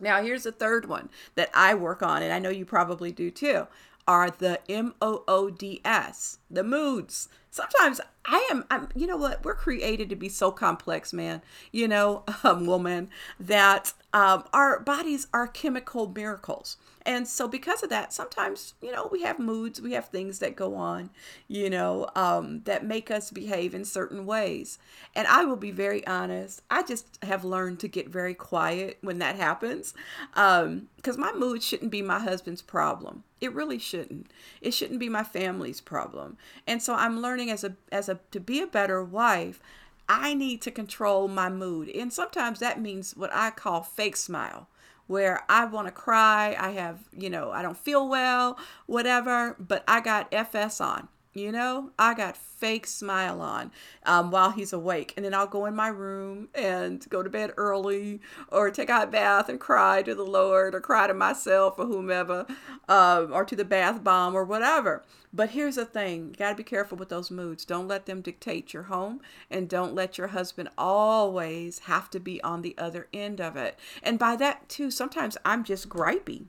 Now 0.00 0.22
here's 0.22 0.46
a 0.46 0.52
third 0.52 0.88
one 0.88 1.08
that 1.34 1.50
i 1.54 1.74
work 1.74 2.02
on 2.02 2.22
and 2.22 2.32
i 2.32 2.38
know 2.38 2.50
you 2.50 2.64
probably 2.64 3.12
do 3.12 3.30
too 3.30 3.66
are 4.06 4.30
the 4.30 4.60
m-o-o-d-s 4.68 6.38
the 6.54 6.64
moods 6.64 7.28
sometimes 7.54 8.00
I 8.24 8.48
am, 8.50 8.64
I'm, 8.68 8.88
you 8.96 9.06
know 9.06 9.16
what? 9.16 9.44
We're 9.44 9.54
created 9.54 10.08
to 10.08 10.16
be 10.16 10.28
so 10.28 10.50
complex, 10.50 11.12
man, 11.12 11.40
you 11.70 11.86
know, 11.86 12.24
um, 12.42 12.66
woman, 12.66 13.10
that 13.38 13.92
um, 14.12 14.44
our 14.52 14.80
bodies 14.80 15.28
are 15.32 15.46
chemical 15.46 16.08
miracles. 16.08 16.76
And 17.06 17.28
so, 17.28 17.46
because 17.46 17.82
of 17.82 17.90
that, 17.90 18.14
sometimes, 18.14 18.74
you 18.80 18.90
know, 18.90 19.10
we 19.12 19.22
have 19.22 19.38
moods, 19.38 19.80
we 19.80 19.92
have 19.92 20.08
things 20.08 20.38
that 20.38 20.56
go 20.56 20.74
on, 20.74 21.10
you 21.48 21.68
know, 21.68 22.08
um, 22.16 22.62
that 22.64 22.86
make 22.86 23.10
us 23.10 23.30
behave 23.30 23.74
in 23.74 23.84
certain 23.84 24.24
ways. 24.24 24.78
And 25.14 25.28
I 25.28 25.44
will 25.44 25.56
be 25.56 25.70
very 25.70 26.04
honest, 26.06 26.62
I 26.70 26.82
just 26.82 27.18
have 27.22 27.44
learned 27.44 27.78
to 27.80 27.88
get 27.88 28.08
very 28.08 28.32
quiet 28.32 28.98
when 29.02 29.18
that 29.18 29.36
happens 29.36 29.92
because 30.32 30.64
um, 30.64 31.20
my 31.20 31.32
mood 31.34 31.62
shouldn't 31.62 31.90
be 31.90 32.00
my 32.00 32.20
husband's 32.20 32.62
problem. 32.62 33.22
It 33.38 33.52
really 33.52 33.78
shouldn't. 33.78 34.30
It 34.62 34.72
shouldn't 34.72 34.98
be 34.98 35.10
my 35.10 35.24
family's 35.24 35.82
problem. 35.82 36.38
And 36.66 36.82
so, 36.82 36.94
I'm 36.94 37.20
learning 37.20 37.50
as 37.50 37.64
a, 37.64 37.76
as 37.90 38.08
a, 38.08 38.20
to 38.30 38.40
be 38.40 38.60
a 38.60 38.66
better 38.66 39.02
wife. 39.02 39.60
I 40.08 40.34
need 40.34 40.60
to 40.62 40.70
control 40.70 41.28
my 41.28 41.48
mood. 41.48 41.88
And 41.88 42.12
sometimes 42.12 42.58
that 42.58 42.80
means 42.80 43.16
what 43.16 43.30
I 43.32 43.50
call 43.50 43.82
fake 43.82 44.16
smile 44.16 44.68
where 45.06 45.44
I 45.48 45.64
want 45.66 45.86
to 45.86 45.92
cry. 45.92 46.56
I 46.58 46.70
have, 46.72 47.08
you 47.16 47.30
know, 47.30 47.50
I 47.50 47.62
don't 47.62 47.76
feel 47.76 48.08
well, 48.08 48.58
whatever, 48.86 49.56
but 49.58 49.84
I 49.86 50.00
got 50.00 50.32
FS 50.32 50.80
on. 50.80 51.08
You 51.34 51.50
know, 51.50 51.90
I 51.98 52.14
got 52.14 52.36
fake 52.36 52.86
smile 52.86 53.40
on 53.40 53.72
um, 54.06 54.30
while 54.30 54.52
he's 54.52 54.72
awake. 54.72 55.12
And 55.16 55.26
then 55.26 55.34
I'll 55.34 55.48
go 55.48 55.66
in 55.66 55.74
my 55.74 55.88
room 55.88 56.48
and 56.54 57.04
go 57.10 57.24
to 57.24 57.28
bed 57.28 57.50
early 57.56 58.20
or 58.48 58.70
take 58.70 58.88
a 58.88 59.04
bath 59.04 59.48
and 59.48 59.58
cry 59.58 60.02
to 60.02 60.14
the 60.14 60.24
Lord 60.24 60.76
or 60.76 60.80
cry 60.80 61.08
to 61.08 61.14
myself 61.14 61.74
or 61.76 61.86
whomever 61.86 62.46
um, 62.88 63.32
or 63.32 63.44
to 63.44 63.56
the 63.56 63.64
bath 63.64 64.04
bomb 64.04 64.36
or 64.36 64.44
whatever. 64.44 65.02
But 65.32 65.50
here's 65.50 65.74
the 65.74 65.84
thing 65.84 66.28
you 66.28 66.36
got 66.36 66.50
to 66.50 66.56
be 66.56 66.62
careful 66.62 66.96
with 66.96 67.08
those 67.08 67.32
moods. 67.32 67.64
Don't 67.64 67.88
let 67.88 68.06
them 68.06 68.20
dictate 68.20 68.72
your 68.72 68.84
home 68.84 69.20
and 69.50 69.68
don't 69.68 69.92
let 69.92 70.16
your 70.16 70.28
husband 70.28 70.68
always 70.78 71.80
have 71.80 72.08
to 72.10 72.20
be 72.20 72.40
on 72.44 72.62
the 72.62 72.78
other 72.78 73.08
end 73.12 73.40
of 73.40 73.56
it. 73.56 73.76
And 74.04 74.20
by 74.20 74.36
that, 74.36 74.68
too, 74.68 74.92
sometimes 74.92 75.36
I'm 75.44 75.64
just 75.64 75.88
gripey. 75.88 76.46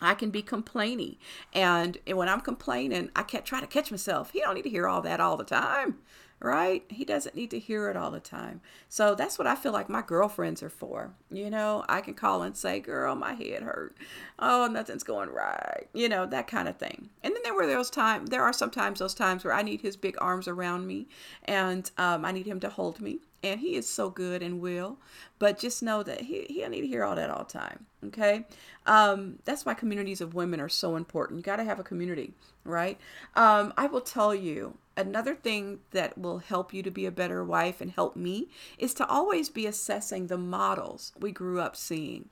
I 0.00 0.14
can 0.14 0.30
be 0.30 0.42
complaining. 0.42 1.16
And 1.52 1.98
when 2.06 2.28
I'm 2.28 2.40
complaining, 2.40 3.10
I 3.16 3.22
can't 3.22 3.44
try 3.44 3.60
to 3.60 3.66
catch 3.66 3.90
myself. 3.90 4.30
He 4.30 4.40
don't 4.40 4.54
need 4.54 4.62
to 4.62 4.70
hear 4.70 4.86
all 4.88 5.02
that 5.02 5.20
all 5.20 5.36
the 5.36 5.44
time. 5.44 5.98
right? 6.40 6.84
He 6.88 7.04
doesn't 7.04 7.34
need 7.34 7.50
to 7.52 7.58
hear 7.58 7.88
it 7.88 7.96
all 7.96 8.10
the 8.10 8.20
time. 8.20 8.60
So 8.88 9.14
that's 9.14 9.38
what 9.38 9.46
I 9.46 9.54
feel 9.54 9.72
like 9.72 9.88
my 9.88 10.02
girlfriends 10.02 10.62
are 10.62 10.68
for. 10.68 11.14
You 11.30 11.48
know, 11.50 11.84
I 11.88 12.00
can 12.02 12.14
call 12.14 12.42
and 12.42 12.56
say, 12.56 12.78
girl, 12.78 13.14
my 13.14 13.32
head 13.32 13.62
hurt. 13.62 13.96
Oh, 14.38 14.68
nothing's 14.70 15.02
going 15.02 15.30
right. 15.30 15.88
You 15.94 16.08
know, 16.08 16.26
that 16.26 16.46
kind 16.46 16.68
of 16.68 16.76
thing. 16.76 17.08
And 17.22 17.34
then 17.34 17.42
there 17.42 17.54
were 17.54 17.66
those 17.66 17.90
times, 17.90 18.28
there 18.30 18.42
are 18.42 18.52
sometimes 18.52 18.98
those 18.98 19.14
times 19.14 19.44
where 19.44 19.54
I 19.54 19.62
need 19.62 19.80
his 19.80 19.96
big 19.96 20.16
arms 20.20 20.46
around 20.46 20.86
me 20.86 21.08
and 21.44 21.90
um, 21.96 22.24
I 22.24 22.32
need 22.32 22.46
him 22.46 22.60
to 22.60 22.68
hold 22.68 23.00
me 23.00 23.20
and 23.42 23.60
he 23.60 23.76
is 23.76 23.88
so 23.88 24.10
good 24.10 24.42
and 24.42 24.60
will 24.60 24.98
but 25.38 25.58
just 25.58 25.82
know 25.82 26.02
that 26.02 26.22
he, 26.22 26.46
he'll 26.48 26.68
need 26.68 26.80
to 26.82 26.86
hear 26.86 27.04
all 27.04 27.16
that 27.16 27.30
all 27.30 27.44
the 27.44 27.52
time 27.52 27.86
okay? 28.04 28.44
Um, 28.86 29.40
that's 29.44 29.66
why 29.66 29.74
communities 29.74 30.20
of 30.20 30.34
women 30.34 30.60
are 30.60 30.68
so 30.68 30.94
important. 30.94 31.38
You 31.38 31.42
got 31.42 31.56
to 31.56 31.64
have 31.64 31.80
a 31.80 31.84
community 31.84 32.34
right? 32.66 32.98
Um, 33.34 33.72
i 33.76 33.86
will 33.86 34.00
tell 34.00 34.34
you 34.34 34.76
another 34.96 35.34
thing 35.34 35.80
that 35.92 36.18
will 36.18 36.38
help 36.38 36.74
you 36.74 36.82
to 36.82 36.90
be 36.90 37.06
a 37.06 37.10
better 37.10 37.44
wife 37.44 37.80
and 37.80 37.90
help 37.90 38.16
me 38.16 38.48
is 38.78 38.94
to 38.94 39.06
always 39.06 39.48
be 39.48 39.66
assessing 39.66 40.26
the 40.26 40.38
models 40.38 41.12
we 41.18 41.30
grew 41.30 41.60
up 41.60 41.76
seeing 41.76 42.28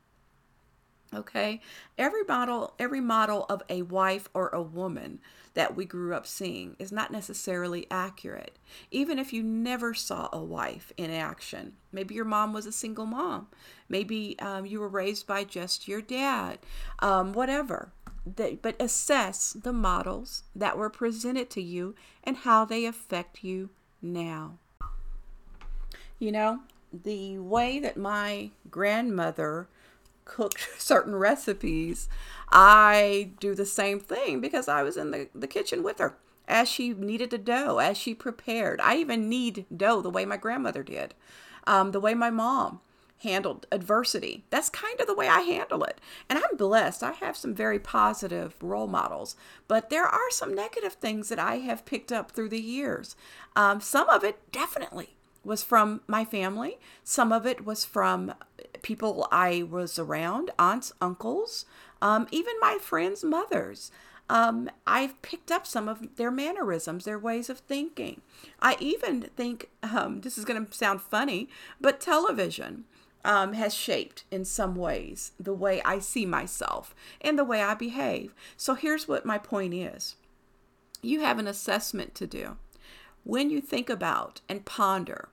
okay 1.14 1.60
every 1.98 2.24
model 2.24 2.74
every 2.78 3.00
model 3.00 3.46
of 3.48 3.62
a 3.68 3.82
wife 3.82 4.28
or 4.34 4.48
a 4.48 4.62
woman 4.62 5.20
that 5.54 5.76
we 5.76 5.84
grew 5.84 6.14
up 6.14 6.26
seeing 6.26 6.76
is 6.78 6.92
not 6.92 7.12
necessarily 7.12 7.86
accurate. 7.90 8.58
Even 8.90 9.18
if 9.18 9.32
you 9.32 9.42
never 9.42 9.94
saw 9.94 10.28
a 10.32 10.42
wife 10.42 10.92
in 10.96 11.10
action, 11.10 11.74
maybe 11.92 12.14
your 12.14 12.24
mom 12.24 12.52
was 12.52 12.66
a 12.66 12.72
single 12.72 13.06
mom, 13.06 13.46
maybe 13.88 14.36
um, 14.40 14.66
you 14.66 14.80
were 14.80 14.88
raised 14.88 15.26
by 15.26 15.44
just 15.44 15.88
your 15.88 16.02
dad, 16.02 16.58
um, 16.98 17.32
whatever. 17.32 17.92
but 18.36 18.74
assess 18.80 19.52
the 19.52 19.72
models 19.72 20.42
that 20.56 20.76
were 20.76 20.90
presented 20.90 21.50
to 21.50 21.62
you 21.62 21.94
and 22.24 22.38
how 22.38 22.64
they 22.64 22.84
affect 22.84 23.44
you 23.44 23.70
now. 24.02 24.58
You 26.18 26.32
know, 26.32 26.60
the 26.92 27.38
way 27.38 27.78
that 27.80 27.96
my 27.96 28.50
grandmother 28.70 29.68
cooked 30.24 30.68
certain 30.78 31.14
recipes, 31.14 32.08
I 32.50 33.30
do 33.40 33.54
the 33.54 33.66
same 33.66 34.00
thing 34.00 34.40
because 34.40 34.68
I 34.68 34.82
was 34.82 34.96
in 34.96 35.10
the, 35.10 35.28
the 35.34 35.46
kitchen 35.46 35.82
with 35.82 35.98
her 35.98 36.16
as 36.46 36.68
she 36.68 36.92
kneaded 36.92 37.30
the 37.30 37.38
dough, 37.38 37.78
as 37.78 37.96
she 37.96 38.14
prepared. 38.14 38.80
I 38.80 38.96
even 38.96 39.28
knead 39.28 39.64
dough 39.74 40.02
the 40.02 40.10
way 40.10 40.24
my 40.24 40.36
grandmother 40.36 40.82
did, 40.82 41.14
um, 41.66 41.92
the 41.92 42.00
way 42.00 42.14
my 42.14 42.30
mom 42.30 42.80
handled 43.22 43.66
adversity. 43.72 44.44
That's 44.50 44.68
kind 44.68 45.00
of 45.00 45.06
the 45.06 45.14
way 45.14 45.28
I 45.28 45.40
handle 45.40 45.82
it. 45.84 46.00
And 46.28 46.38
I'm 46.38 46.56
blessed. 46.56 47.02
I 47.02 47.12
have 47.12 47.36
some 47.36 47.54
very 47.54 47.78
positive 47.78 48.54
role 48.62 48.86
models, 48.86 49.36
but 49.66 49.88
there 49.88 50.04
are 50.04 50.30
some 50.30 50.54
negative 50.54 50.94
things 50.94 51.30
that 51.30 51.38
I 51.38 51.56
have 51.56 51.86
picked 51.86 52.12
up 52.12 52.30
through 52.30 52.50
the 52.50 52.60
years. 52.60 53.16
Um, 53.56 53.80
some 53.80 54.08
of 54.10 54.22
it 54.22 54.52
definitely 54.52 55.13
was 55.44 55.62
from 55.62 56.00
my 56.06 56.24
family, 56.24 56.78
some 57.02 57.32
of 57.32 57.46
it 57.46 57.64
was 57.64 57.84
from 57.84 58.34
people 58.82 59.28
I 59.30 59.62
was 59.62 59.98
around, 59.98 60.50
aunts, 60.58 60.92
uncles, 61.00 61.64
um, 62.02 62.26
even 62.30 62.54
my 62.60 62.78
friends' 62.80 63.24
mothers. 63.24 63.90
Um, 64.28 64.70
I've 64.86 65.20
picked 65.20 65.50
up 65.50 65.66
some 65.66 65.88
of 65.88 66.16
their 66.16 66.30
mannerisms, 66.30 67.04
their 67.04 67.18
ways 67.18 67.50
of 67.50 67.58
thinking. 67.58 68.22
I 68.60 68.76
even 68.80 69.22
think 69.36 69.68
um, 69.82 70.22
this 70.22 70.38
is 70.38 70.44
going 70.44 70.64
to 70.64 70.72
sound 70.72 71.02
funny, 71.02 71.48
but 71.80 72.00
television 72.00 72.84
um, 73.24 73.54
has 73.54 73.74
shaped 73.74 74.24
in 74.30 74.44
some 74.44 74.74
ways 74.74 75.32
the 75.40 75.54
way 75.54 75.80
I 75.82 75.98
see 75.98 76.26
myself 76.26 76.94
and 77.20 77.38
the 77.38 77.44
way 77.44 77.62
I 77.62 77.74
behave. 77.74 78.34
So 78.56 78.74
here's 78.74 79.08
what 79.08 79.26
my 79.26 79.38
point 79.38 79.74
is 79.74 80.16
you 81.02 81.20
have 81.20 81.38
an 81.38 81.46
assessment 81.46 82.14
to 82.14 82.26
do. 82.26 82.56
When 83.24 83.48
you 83.48 83.62
think 83.62 83.88
about 83.88 84.42
and 84.50 84.66
ponder 84.66 85.30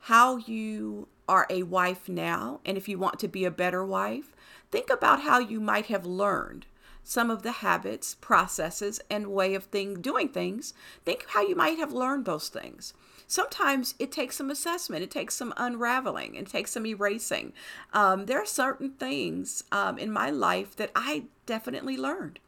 how 0.00 0.36
you 0.36 1.08
are 1.26 1.46
a 1.48 1.62
wife 1.62 2.06
now, 2.06 2.60
and 2.64 2.76
if 2.76 2.88
you 2.88 2.98
want 2.98 3.18
to 3.20 3.28
be 3.28 3.46
a 3.46 3.50
better 3.50 3.84
wife, 3.84 4.36
think 4.70 4.90
about 4.90 5.22
how 5.22 5.38
you 5.38 5.58
might 5.58 5.86
have 5.86 6.04
learned 6.04 6.66
some 7.02 7.30
of 7.30 7.42
the 7.42 7.52
habits, 7.52 8.14
processes, 8.14 9.00
and 9.10 9.28
way 9.28 9.54
of 9.54 9.64
thing, 9.64 10.02
doing 10.02 10.28
things. 10.28 10.74
Think 11.06 11.24
how 11.28 11.40
you 11.40 11.56
might 11.56 11.78
have 11.78 11.92
learned 11.92 12.26
those 12.26 12.50
things. 12.50 12.92
Sometimes 13.26 13.94
it 13.98 14.12
takes 14.12 14.36
some 14.36 14.50
assessment, 14.50 15.02
it 15.02 15.10
takes 15.10 15.34
some 15.34 15.54
unraveling, 15.56 16.34
it 16.34 16.48
takes 16.48 16.72
some 16.72 16.84
erasing. 16.84 17.54
Um, 17.94 18.26
there 18.26 18.40
are 18.42 18.46
certain 18.46 18.90
things 18.90 19.64
um, 19.72 19.98
in 19.98 20.12
my 20.12 20.28
life 20.28 20.76
that 20.76 20.90
I 20.94 21.24
definitely 21.46 21.96
learned 21.96 22.40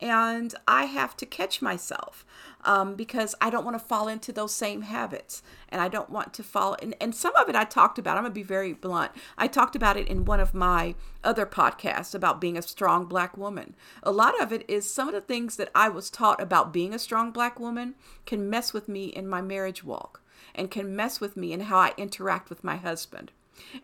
and 0.00 0.54
I 0.66 0.84
have 0.84 1.16
to 1.18 1.26
catch 1.26 1.60
myself 1.60 2.24
um, 2.64 2.94
because 2.94 3.34
I 3.40 3.50
don't 3.50 3.64
want 3.64 3.78
to 3.78 3.84
fall 3.84 4.08
into 4.08 4.32
those 4.32 4.54
same 4.54 4.82
habits, 4.82 5.42
and 5.68 5.80
I 5.80 5.88
don't 5.88 6.10
want 6.10 6.32
to 6.34 6.42
fall. 6.42 6.76
And, 6.80 6.94
and 7.00 7.14
some 7.14 7.34
of 7.36 7.48
it 7.48 7.56
I 7.56 7.64
talked 7.64 7.98
about. 7.98 8.16
I'm 8.16 8.24
gonna 8.24 8.34
be 8.34 8.42
very 8.42 8.72
blunt. 8.72 9.12
I 9.38 9.46
talked 9.46 9.76
about 9.76 9.96
it 9.96 10.08
in 10.08 10.24
one 10.24 10.40
of 10.40 10.54
my 10.54 10.94
other 11.22 11.46
podcasts 11.46 12.14
about 12.14 12.40
being 12.40 12.56
a 12.56 12.62
strong 12.62 13.06
black 13.06 13.36
woman. 13.36 13.74
A 14.02 14.12
lot 14.12 14.40
of 14.40 14.52
it 14.52 14.64
is 14.68 14.90
some 14.90 15.08
of 15.08 15.14
the 15.14 15.20
things 15.20 15.56
that 15.56 15.70
I 15.74 15.88
was 15.88 16.10
taught 16.10 16.40
about 16.40 16.72
being 16.72 16.94
a 16.94 16.98
strong 16.98 17.30
black 17.30 17.58
woman 17.60 17.94
can 18.26 18.50
mess 18.50 18.72
with 18.72 18.88
me 18.88 19.06
in 19.06 19.28
my 19.28 19.40
marriage 19.40 19.84
walk, 19.84 20.22
and 20.54 20.70
can 20.70 20.96
mess 20.96 21.20
with 21.20 21.36
me 21.36 21.52
in 21.52 21.60
how 21.60 21.78
I 21.78 21.92
interact 21.96 22.50
with 22.50 22.64
my 22.64 22.76
husband. 22.76 23.32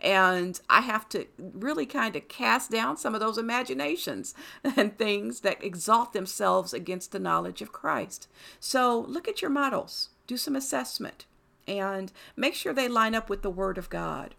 And 0.00 0.61
I 0.68 0.83
have 0.83 1.09
to 1.11 1.26
really 1.38 1.87
kind 1.87 2.16
of 2.16 2.28
cast 2.28 2.71
down 2.71 2.97
some 2.97 3.14
of 3.14 3.21
those 3.21 3.38
imaginations 3.38 4.35
and 4.76 4.97
things 4.97 5.40
that 5.40 5.62
exalt 5.62 6.12
themselves 6.12 6.73
against 6.73 7.12
the 7.12 7.18
knowledge 7.18 7.62
of 7.62 7.73
Christ. 7.73 8.28
So 8.61 9.00
look 9.09 9.28
at 9.28 9.42
your 9.42 9.50
models, 9.50 10.11
do 10.26 10.37
some 10.37 10.56
assessment, 10.56 11.26
and 11.66 12.12
make 12.37 12.54
sure 12.54 12.73
they 12.73 12.88
line 12.88 13.14
up 13.14 13.28
with 13.28 13.42
the 13.42 13.50
Word 13.50 13.78
of 13.78 13.90
God. 13.90 14.35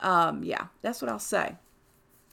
Um, 0.00 0.42
yeah, 0.42 0.66
that's 0.82 1.00
what 1.00 1.10
I'll 1.10 1.18
say. 1.18 1.56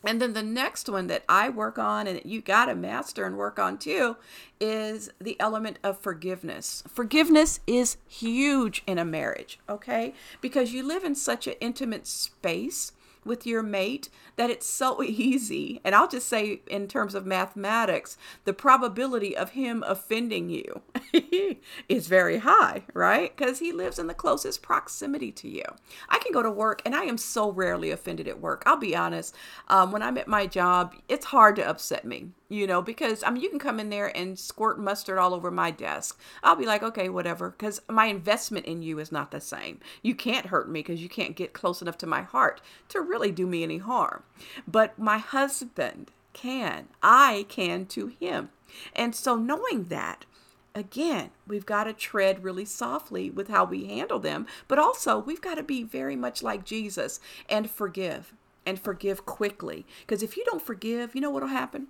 And 0.04 0.22
then 0.22 0.34
the 0.34 0.44
next 0.44 0.88
one 0.88 1.08
that 1.08 1.24
I 1.28 1.50
work 1.50 1.78
on 1.78 2.08
and 2.08 2.22
you 2.24 2.42
got 2.42 2.66
to 2.66 2.76
master 2.76 3.26
and 3.26 3.38
work 3.38 3.60
on 3.60 3.78
too 3.78 4.16
is 4.60 5.10
the 5.20 5.38
element 5.40 5.78
of 5.84 6.00
forgiveness. 6.00 6.84
Forgiveness 6.88 7.60
is 7.68 7.98
huge 8.08 8.84
in 8.88 8.98
a 8.98 9.06
marriage, 9.06 9.60
okay? 9.68 10.14
Because 10.40 10.74
you 10.74 10.84
live 10.84 11.04
in 11.04 11.16
such 11.16 11.48
an 11.48 11.56
intimate 11.60 12.08
space 12.08 12.94
with 13.26 13.46
your 13.46 13.62
mate 13.62 14.10
that 14.36 14.50
it's 14.50 14.68
so 14.68 15.04
easy. 15.04 15.82
And 15.84 15.96
I'll 15.96 16.08
just 16.08 16.28
say, 16.28 16.62
in 16.68 16.88
terms 16.88 17.16
of 17.16 17.26
mathematics, 17.26 18.18
the 18.46 18.54
probability 18.54 19.36
of 19.36 19.52
him 19.52 19.84
offending 19.86 20.50
you 20.50 20.82
is 21.90 22.08
very 22.08 22.40
high, 22.40 22.84
right? 22.94 23.36
Because 23.36 23.60
he 23.60 23.72
lives 23.72 24.00
in 24.00 24.08
the 24.08 24.14
closest 24.14 24.62
proximity 24.62 25.32
to 25.34 25.50
you. 25.50 25.64
I 26.10 26.20
can 26.20 26.32
go 26.32 26.44
to 26.44 26.52
work 26.52 26.82
and 26.86 26.96
I 26.96 27.04
am 27.04 27.18
so 27.18 27.52
rarely 27.52 27.92
offended 27.92 28.28
at 28.28 28.40
work. 28.40 28.64
I'll 28.66 28.78
be 28.78 28.96
honest. 28.96 29.36
Um, 29.68 29.92
when 29.92 30.02
I'm 30.02 30.18
at 30.18 30.28
my 30.28 30.48
job, 30.48 30.96
it's 31.08 31.26
hard 31.26 31.56
to 31.58 31.68
upset 31.68 32.06
me 32.06 32.30
you 32.50 32.66
know, 32.66 32.82
because 32.82 33.24
I 33.24 33.30
mean, 33.30 33.44
you 33.44 33.50
can 33.50 33.60
come 33.60 33.80
in 33.80 33.90
there 33.90 34.16
and 34.18 34.38
squirt 34.38 34.80
mustard 34.80 35.20
all 35.20 35.34
over 35.36 35.52
my 35.52 35.70
desk. 35.70 36.20
I'll 36.44 36.56
be 36.56 36.66
like, 36.66 36.82
okay, 36.82 37.08
whatever, 37.08 37.52
because 37.52 37.82
my 37.88 38.08
investment 38.08 38.66
in 38.66 38.82
you 38.82 39.00
is 39.00 39.12
not 39.12 39.30
the 39.32 39.40
same. 39.40 39.80
You 40.02 40.16
can't 40.16 40.48
hurt 40.48 40.70
me 40.70 40.80
because 40.80 41.02
you 41.02 41.10
can't 41.10 41.36
get 41.36 41.54
close 41.54 41.82
enough 41.82 41.98
to 42.00 42.08
my 42.08 42.24
heart 42.24 42.60
to 42.90 43.02
really 43.02 43.32
do 43.32 43.46
me 43.46 43.64
any 43.64 43.78
harm. 43.78 44.24
But 44.68 44.98
my 44.98 45.20
husband 45.20 46.12
can, 46.34 46.88
I 47.04 47.46
can 47.50 47.86
to 47.88 48.08
him. 48.08 48.50
And 48.96 49.16
so, 49.16 49.36
knowing 49.36 49.86
that, 49.86 50.26
again, 50.74 51.30
we've 51.48 51.66
got 51.66 51.84
to 51.84 51.94
tread 51.94 52.44
really 52.44 52.66
softly 52.66 53.30
with 53.30 53.48
how 53.48 53.66
we 53.66 53.86
handle 53.86 54.20
them, 54.20 54.48
but 54.68 54.80
also 54.80 55.20
we've 55.20 55.42
got 55.42 55.56
to 55.56 55.64
be 55.64 55.84
very 55.84 56.16
much 56.16 56.42
like 56.42 56.66
Jesus 56.66 57.20
and 57.48 57.70
forgive 57.70 58.34
and 58.66 58.80
forgive 58.80 59.26
quickly. 59.26 59.86
Because 60.02 60.24
if 60.24 60.38
you 60.38 60.46
don't 60.46 60.62
forgive, 60.62 61.14
you 61.14 61.22
know 61.22 61.30
what'll 61.30 61.50
happen? 61.50 61.88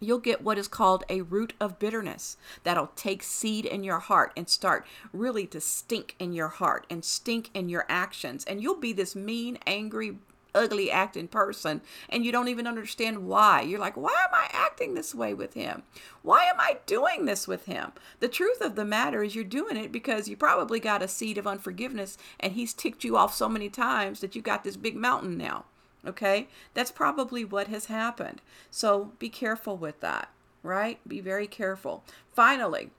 You'll 0.00 0.18
get 0.18 0.42
what 0.42 0.58
is 0.58 0.68
called 0.68 1.04
a 1.08 1.22
root 1.22 1.52
of 1.60 1.78
bitterness 1.78 2.36
that'll 2.62 2.90
take 2.96 3.22
seed 3.22 3.64
in 3.64 3.84
your 3.84 4.00
heart 4.00 4.32
and 4.36 4.48
start 4.48 4.86
really 5.12 5.46
to 5.46 5.60
stink 5.60 6.14
in 6.18 6.32
your 6.32 6.48
heart 6.48 6.86
and 6.90 7.04
stink 7.04 7.50
in 7.54 7.68
your 7.68 7.86
actions. 7.88 8.44
And 8.44 8.60
you'll 8.62 8.80
be 8.80 8.92
this 8.92 9.14
mean, 9.14 9.58
angry, 9.66 10.16
ugly 10.54 10.90
acting 10.90 11.28
person 11.28 11.80
and 12.08 12.24
you 12.24 12.32
don't 12.32 12.48
even 12.48 12.66
understand 12.66 13.26
why. 13.26 13.60
You're 13.62 13.80
like, 13.80 13.96
why 13.96 14.12
am 14.28 14.34
I 14.34 14.48
acting 14.52 14.94
this 14.94 15.14
way 15.14 15.34
with 15.34 15.54
him? 15.54 15.82
Why 16.22 16.44
am 16.44 16.60
I 16.60 16.78
doing 16.86 17.24
this 17.24 17.48
with 17.48 17.66
him? 17.66 17.92
The 18.20 18.28
truth 18.28 18.60
of 18.60 18.76
the 18.76 18.84
matter 18.84 19.22
is 19.22 19.34
you're 19.34 19.44
doing 19.44 19.76
it 19.76 19.92
because 19.92 20.28
you 20.28 20.36
probably 20.36 20.80
got 20.80 21.02
a 21.02 21.08
seed 21.08 21.38
of 21.38 21.46
unforgiveness 21.46 22.16
and 22.38 22.52
he's 22.52 22.72
ticked 22.72 23.04
you 23.04 23.16
off 23.16 23.34
so 23.34 23.48
many 23.48 23.68
times 23.68 24.20
that 24.20 24.36
you 24.36 24.42
got 24.42 24.64
this 24.64 24.76
big 24.76 24.96
mountain 24.96 25.36
now. 25.36 25.64
Okay? 26.06 26.48
That's 26.74 26.90
probably 26.90 27.44
what 27.44 27.68
has 27.68 27.86
happened. 27.86 28.40
So 28.70 29.12
be 29.18 29.28
careful 29.28 29.76
with 29.76 30.00
that, 30.00 30.28
right? 30.62 30.98
Be 31.06 31.20
very 31.20 31.46
careful. 31.46 32.04
Finally, 32.32 32.90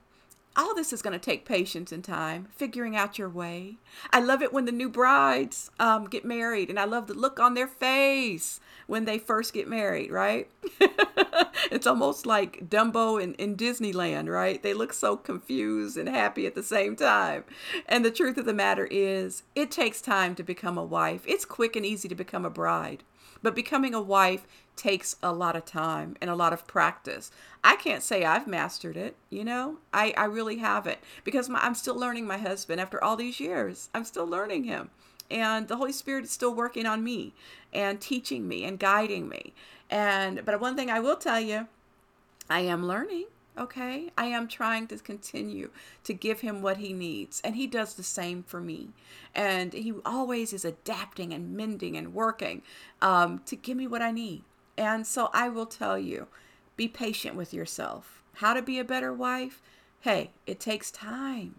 all 0.56 0.74
this 0.74 0.92
is 0.92 1.02
going 1.02 1.12
to 1.12 1.18
take 1.18 1.44
patience 1.44 1.92
and 1.92 2.02
time, 2.02 2.48
figuring 2.56 2.96
out 2.96 3.18
your 3.18 3.28
way. 3.28 3.76
I 4.10 4.20
love 4.20 4.42
it 4.42 4.52
when 4.52 4.64
the 4.64 4.72
new 4.72 4.88
brides 4.88 5.70
um, 5.78 6.06
get 6.06 6.24
married, 6.24 6.70
and 6.70 6.78
I 6.78 6.84
love 6.84 7.06
the 7.06 7.14
look 7.14 7.38
on 7.38 7.54
their 7.54 7.66
face 7.66 8.60
when 8.86 9.04
they 9.04 9.18
first 9.18 9.52
get 9.52 9.68
married, 9.68 10.10
right? 10.10 10.48
it's 11.70 11.86
almost 11.86 12.24
like 12.24 12.70
Dumbo 12.70 13.22
in, 13.22 13.34
in 13.34 13.56
Disneyland, 13.56 14.28
right? 14.28 14.62
They 14.62 14.72
look 14.72 14.92
so 14.92 15.16
confused 15.16 15.96
and 15.96 16.08
happy 16.08 16.46
at 16.46 16.54
the 16.54 16.62
same 16.62 16.96
time. 16.96 17.44
And 17.86 18.04
the 18.04 18.10
truth 18.10 18.38
of 18.38 18.46
the 18.46 18.54
matter 18.54 18.86
is, 18.90 19.42
it 19.54 19.70
takes 19.70 20.00
time 20.00 20.34
to 20.36 20.42
become 20.42 20.78
a 20.78 20.84
wife. 20.84 21.22
It's 21.26 21.44
quick 21.44 21.76
and 21.76 21.84
easy 21.84 22.08
to 22.08 22.14
become 22.14 22.44
a 22.44 22.50
bride. 22.50 23.02
But 23.42 23.54
becoming 23.54 23.94
a 23.94 24.00
wife 24.00 24.46
takes 24.76 25.16
a 25.22 25.32
lot 25.32 25.56
of 25.56 25.64
time 25.64 26.16
and 26.20 26.28
a 26.30 26.34
lot 26.34 26.52
of 26.52 26.66
practice. 26.66 27.30
I 27.64 27.76
can't 27.76 28.02
say 28.02 28.24
I've 28.24 28.46
mastered 28.46 28.96
it, 28.96 29.16
you 29.30 29.44
know? 29.44 29.78
I, 29.92 30.12
I 30.16 30.24
really 30.26 30.58
haven't 30.58 30.98
because 31.24 31.48
my, 31.48 31.60
I'm 31.60 31.74
still 31.74 31.96
learning 31.96 32.26
my 32.26 32.38
husband 32.38 32.80
after 32.80 33.02
all 33.02 33.16
these 33.16 33.40
years. 33.40 33.88
I'm 33.94 34.04
still 34.04 34.26
learning 34.26 34.64
him. 34.64 34.90
And 35.30 35.66
the 35.66 35.76
Holy 35.76 35.92
Spirit 35.92 36.24
is 36.24 36.30
still 36.30 36.54
working 36.54 36.86
on 36.86 37.02
me 37.02 37.34
and 37.72 38.00
teaching 38.00 38.46
me 38.46 38.64
and 38.64 38.78
guiding 38.78 39.28
me. 39.28 39.54
And 39.90 40.44
but 40.44 40.60
one 40.60 40.76
thing 40.76 40.90
I 40.90 41.00
will 41.00 41.16
tell 41.16 41.40
you, 41.40 41.66
I 42.48 42.60
am 42.60 42.86
learning. 42.86 43.26
Okay, 43.58 44.10
I 44.18 44.26
am 44.26 44.48
trying 44.48 44.86
to 44.88 44.98
continue 44.98 45.70
to 46.04 46.12
give 46.12 46.40
him 46.40 46.60
what 46.60 46.76
he 46.76 46.92
needs, 46.92 47.40
and 47.42 47.56
he 47.56 47.66
does 47.66 47.94
the 47.94 48.02
same 48.02 48.42
for 48.42 48.60
me. 48.60 48.90
And 49.34 49.72
he 49.72 49.94
always 50.04 50.52
is 50.52 50.64
adapting 50.64 51.32
and 51.32 51.56
mending 51.56 51.96
and 51.96 52.12
working 52.12 52.60
um, 53.00 53.40
to 53.46 53.56
give 53.56 53.78
me 53.78 53.86
what 53.86 54.02
I 54.02 54.10
need. 54.10 54.42
And 54.76 55.06
so 55.06 55.30
I 55.32 55.48
will 55.48 55.64
tell 55.64 55.98
you 55.98 56.26
be 56.76 56.86
patient 56.86 57.34
with 57.34 57.54
yourself. 57.54 58.22
How 58.34 58.52
to 58.52 58.60
be 58.60 58.78
a 58.78 58.84
better 58.84 59.12
wife? 59.12 59.62
Hey, 60.00 60.32
it 60.46 60.60
takes 60.60 60.90
time, 60.90 61.54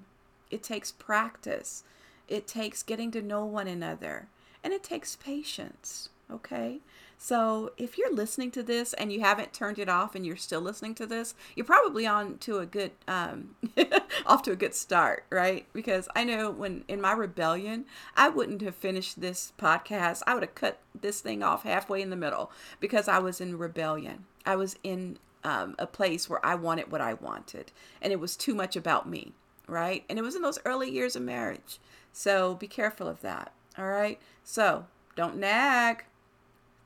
it 0.52 0.62
takes 0.62 0.92
practice, 0.92 1.84
it 2.28 2.46
takes 2.46 2.84
getting 2.84 3.10
to 3.12 3.22
know 3.24 3.44
one 3.44 3.68
another, 3.68 4.28
and 4.64 4.72
it 4.72 4.84
takes 4.84 5.16
patience. 5.16 6.10
Okay? 6.32 6.82
So 7.18 7.72
if 7.78 7.98
you're 7.98 8.14
listening 8.14 8.52
to 8.52 8.64
this 8.64 8.94
and 8.94 9.12
you 9.12 9.22
haven't 9.22 9.52
turned 9.52 9.80
it 9.80 9.90
off 9.90 10.14
and 10.14 10.26
you're 10.26 10.36
still 10.36 10.62
listening 10.62 10.94
to 10.96 11.08
this, 11.08 11.34
you're 11.56 11.66
probably 11.66 12.06
on 12.06 12.38
to 12.40 12.60
a 12.60 12.66
good 12.66 12.92
um, 13.08 13.56
off 14.26 14.44
to 14.44 14.52
a 14.52 14.56
good 14.56 14.76
start, 14.76 15.26
right? 15.32 15.66
Because 15.74 16.08
I 16.16 16.24
know 16.24 16.52
when 16.52 16.84
in 16.88 17.02
my 17.02 17.14
rebellion, 17.14 17.86
I 18.16 18.30
wouldn't 18.30 18.62
have 18.62 18.76
finished 18.76 19.20
this 19.20 19.52
podcast. 19.58 20.22
I 20.28 20.36
would 20.36 20.44
have 20.44 20.56
cut 20.56 20.80
this 21.00 21.20
thing 21.20 21.42
off 21.42 21.64
halfway 21.64 22.02
in 22.02 22.12
the 22.12 22.16
middle 22.16 22.52
because 22.80 23.08
I 23.08 23.18
was 23.18 23.42
in 23.42 23.58
rebellion. 23.58 24.26
I 24.46 24.56
was 24.56 24.78
in 24.84 25.18
um, 25.44 25.76
a 25.80 25.88
place 25.88 26.30
where 26.30 26.46
I 26.46 26.54
wanted 26.54 26.92
what 26.92 27.02
I 27.02 27.16
wanted, 27.16 27.72
and 28.00 28.14
it 28.14 28.20
was 28.20 28.38
too 28.38 28.54
much 28.54 28.76
about 28.76 29.10
me, 29.10 29.34
right? 29.68 30.04
And 30.08 30.20
it 30.20 30.22
was 30.22 30.36
in 30.36 30.44
those 30.44 30.60
early 30.66 30.92
years 30.92 31.16
of 31.16 31.24
marriage. 31.24 31.80
So 32.14 32.54
be 32.56 32.68
careful 32.68 33.08
of 33.08 33.22
that. 33.22 33.54
All 33.78 33.88
right. 33.88 34.20
So 34.44 34.86
don't 35.16 35.38
nag 35.38 36.06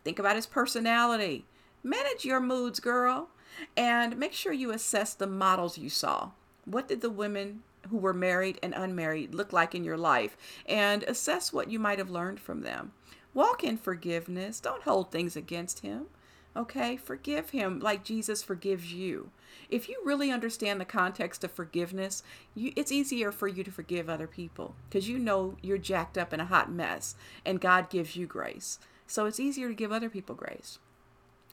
Think 0.04 0.20
about 0.20 0.36
his 0.36 0.46
personality. 0.46 1.46
Manage 1.84 2.26
your 2.26 2.40
moods, 2.40 2.80
girl. 2.80 3.30
And 3.76 4.18
make 4.18 4.34
sure 4.34 4.54
you 4.54 4.72
assess 4.72 5.14
the 5.14 5.28
models 5.28 5.78
you 5.78 5.90
saw. 5.90 6.32
What 6.66 6.88
did 6.88 7.02
the 7.02 7.10
women 7.10 7.64
who 7.90 7.98
were 7.98 8.14
married 8.14 8.60
and 8.62 8.74
unmarried 8.74 9.36
look 9.36 9.52
like 9.52 9.76
in 9.76 9.84
your 9.84 9.98
life? 9.98 10.38
And 10.66 11.04
assess 11.04 11.52
what 11.52 11.70
you 11.70 11.80
might 11.80 12.00
have 12.00 12.10
learned 12.10 12.40
from 12.40 12.62
them. 12.62 12.94
Walk 13.34 13.64
in 13.64 13.78
forgiveness. 13.78 14.60
Don't 14.60 14.84
hold 14.84 15.12
things 15.12 15.36
against 15.36 15.80
him. 15.80 16.08
Okay? 16.56 16.98
Forgive 16.98 17.52
him 17.52 17.80
like 17.80 18.04
Jesus 18.04 18.44
forgives 18.44 18.94
you. 18.94 19.32
If 19.70 19.88
you 19.88 20.02
really 20.04 20.32
understand 20.32 20.82
the 20.82 20.86
context 20.86 21.44
of 21.44 21.52
forgiveness, 21.52 22.24
you, 22.54 22.74
it's 22.76 22.92
easier 22.92 23.32
for 23.32 23.48
you 23.48 23.64
to 23.64 23.72
forgive 23.72 24.10
other 24.10 24.28
people 24.28 24.76
because 24.90 25.08
you 25.08 25.18
know 25.18 25.56
you're 25.62 25.78
jacked 25.78 26.18
up 26.18 26.34
in 26.34 26.40
a 26.40 26.46
hot 26.46 26.72
mess 26.72 27.16
and 27.46 27.62
God 27.62 27.90
gives 27.90 28.16
you 28.16 28.26
grace. 28.26 28.80
So 29.12 29.26
it's 29.26 29.42
easier 29.42 29.68
to 29.68 29.74
give 29.74 29.92
other 29.92 30.10
people 30.10 30.36
grace. 30.36 30.80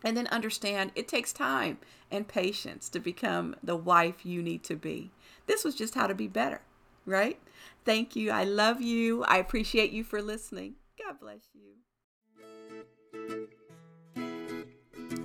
And 0.04 0.16
then 0.16 0.28
understand 0.28 0.92
it 0.94 1.08
takes 1.08 1.32
time 1.32 1.78
and 2.08 2.28
patience 2.28 2.88
to 2.90 3.00
become 3.00 3.56
the 3.64 3.74
wife 3.74 4.24
you 4.24 4.42
need 4.42 4.62
to 4.62 4.76
be. 4.76 5.10
This 5.46 5.64
was 5.64 5.74
just 5.74 5.96
how 5.96 6.06
to 6.06 6.14
be 6.14 6.28
better, 6.28 6.60
right? 7.04 7.36
Thank 7.84 8.14
you. 8.14 8.30
I 8.30 8.44
love 8.44 8.80
you. 8.80 9.24
I 9.24 9.38
appreciate 9.38 9.90
you 9.90 10.04
for 10.04 10.22
listening. 10.22 10.74
God 11.04 11.18
bless 11.18 11.48
you. 11.52 13.48